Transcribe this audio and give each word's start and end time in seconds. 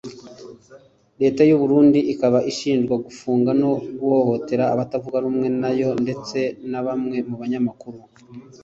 Leta 1.21 1.41
y’u 1.49 1.59
Burundi 1.61 1.99
ikaba 2.13 2.39
ishinjwa 2.51 2.95
gufunga 3.05 3.49
no 3.61 3.71
guhohotera 3.99 4.63
abatavuga 4.73 5.17
rumwe 5.25 5.47
nayo 5.61 5.89
ndetse 6.03 6.39
na 6.71 6.79
bamwe 6.85 7.17
mu 7.29 7.35
banyamakuru 7.41 7.99